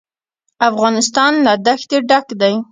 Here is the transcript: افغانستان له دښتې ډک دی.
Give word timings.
افغانستان 0.69 1.33
له 1.45 1.53
دښتې 1.65 1.97
ډک 2.09 2.27
دی. 2.41 2.55